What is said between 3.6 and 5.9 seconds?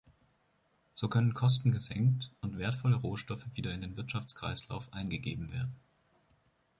in den Wirtschaftskreislauf eingegeben werden.